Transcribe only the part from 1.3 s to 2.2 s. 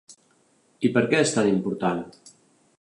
tan important?